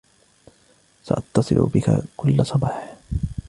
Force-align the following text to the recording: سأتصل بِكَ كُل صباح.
سأتصل 1.03 1.55
بِكَ 1.69 2.01
كُل 2.17 2.45
صباح. 2.45 2.95